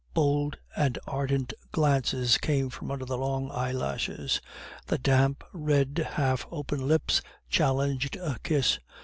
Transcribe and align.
Bold 0.15 0.57
and 0.75 0.97
ardent 1.05 1.53
glances 1.71 2.39
came 2.39 2.71
from 2.71 2.89
under 2.89 3.05
the 3.05 3.19
long 3.19 3.51
eyelashes; 3.51 4.41
the 4.87 4.97
damp, 4.97 5.43
red, 5.53 6.07
half 6.13 6.47
open 6.49 6.87
lips 6.87 7.21
challenged 7.51 8.15
a 8.15 8.39
kiss. 8.41 8.79